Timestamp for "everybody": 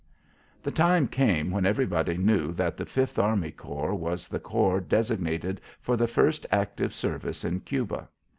1.63-2.17